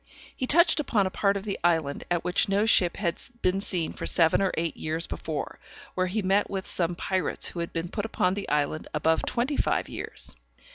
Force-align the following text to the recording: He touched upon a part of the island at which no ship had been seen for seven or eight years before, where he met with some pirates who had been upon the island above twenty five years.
He 0.35 0.47
touched 0.47 0.79
upon 0.79 1.05
a 1.05 1.11
part 1.11 1.37
of 1.37 1.43
the 1.43 1.59
island 1.63 2.05
at 2.09 2.23
which 2.23 2.49
no 2.49 2.65
ship 2.65 2.97
had 2.97 3.21
been 3.43 3.61
seen 3.61 3.93
for 3.93 4.07
seven 4.07 4.41
or 4.41 4.51
eight 4.57 4.75
years 4.75 5.05
before, 5.05 5.59
where 5.93 6.07
he 6.07 6.23
met 6.23 6.49
with 6.49 6.65
some 6.65 6.95
pirates 6.95 7.49
who 7.49 7.59
had 7.59 7.71
been 7.71 7.91
upon 7.93 8.33
the 8.33 8.49
island 8.49 8.87
above 8.95 9.23
twenty 9.27 9.57
five 9.57 9.87
years. 9.87 10.35